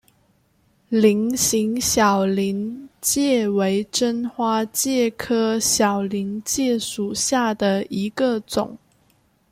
[0.89, 8.79] 菱形小林介为真花介科小林介属下的一个种。